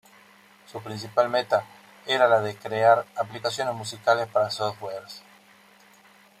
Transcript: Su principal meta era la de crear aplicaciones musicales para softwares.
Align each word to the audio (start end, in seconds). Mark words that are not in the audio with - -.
Su 0.65 0.81
principal 0.81 1.29
meta 1.29 1.63
era 2.07 2.27
la 2.27 2.41
de 2.41 2.55
crear 2.55 3.05
aplicaciones 3.15 3.75
musicales 3.75 4.25
para 4.27 4.49
softwares. 4.49 5.21